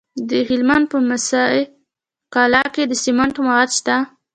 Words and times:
د 0.29 0.31
هلمند 0.47 0.85
په 0.91 0.97
موسی 1.09 1.51
قلعه 2.33 2.67
کې 2.75 2.83
د 2.87 2.93
سمنټو 3.03 3.41
مواد 3.47 3.69
شته. 3.77 3.95